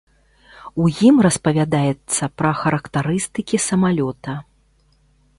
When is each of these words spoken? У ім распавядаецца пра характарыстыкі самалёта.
У 0.83 0.85
ім 1.09 1.15
распавядаецца 1.25 2.23
пра 2.41 2.51
характарыстыкі 2.61 3.57
самалёта. 3.67 4.31